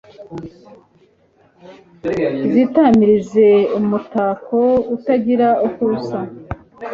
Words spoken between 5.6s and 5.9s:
uko